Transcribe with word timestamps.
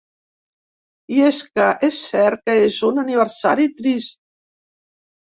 I 1.17 1.21
és 1.25 1.41
que, 1.59 1.69
és 1.89 2.01
cert 2.07 2.43
que 2.49 2.57
és 2.71 2.83
un 2.91 3.05
aniversari 3.05 3.71
trist. 3.83 4.23